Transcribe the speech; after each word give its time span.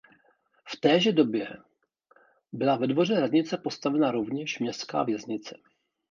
V 0.67 0.75
téže 0.79 1.11
době 1.11 1.57
byla 2.53 2.75
ve 2.77 2.87
dvoře 2.87 3.19
radnice 3.19 3.57
postavena 3.57 4.11
rovněž 4.11 4.59
městská 4.59 5.03
věznice. 5.03 5.55